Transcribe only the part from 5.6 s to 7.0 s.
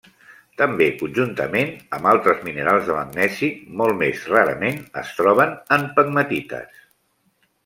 en pegmatites.